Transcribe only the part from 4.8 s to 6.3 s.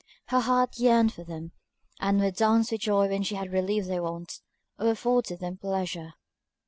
afforded them pleasure.